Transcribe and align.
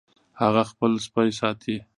هغه 0.41 0.61
خپل 0.71 0.91
سپی 1.05 1.29
ساتي 1.39 1.75